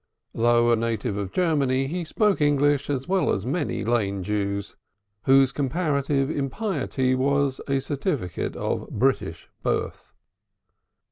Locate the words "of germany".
1.15-1.85